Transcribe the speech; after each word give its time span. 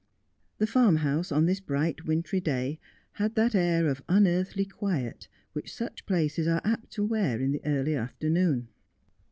The 0.57 0.65
farmhouse, 0.65 1.31
on 1.31 1.45
this 1.45 1.59
bright 1.59 2.05
wintry 2.05 2.39
day, 2.39 2.79
had 3.21 3.35
that 3.35 3.53
air 3.53 3.85
of 3.87 4.01
unearthly 4.09 4.65
quiet 4.65 5.27
which 5.53 5.75
such 5.75 6.07
places 6.07 6.47
are 6.47 6.59
apt 6.65 6.89
to 6.93 7.03
wear 7.05 7.39
in 7.39 7.51
the 7.51 7.61
early 7.65 7.93
afternoon. 7.93 8.69